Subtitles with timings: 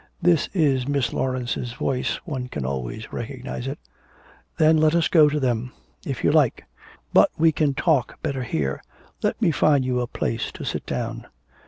[0.19, 3.77] That is Miss Laurence's voice, one can always recognise it.'
[4.57, 5.73] 'Then let us go to them.'
[6.07, 6.65] 'If you like.
[7.13, 8.81] But we can talk better here.
[9.21, 11.27] Let me find you a place to sit down.'